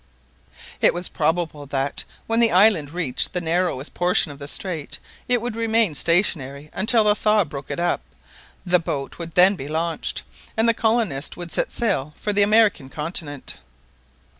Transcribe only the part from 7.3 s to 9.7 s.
broke it up, the boat would then be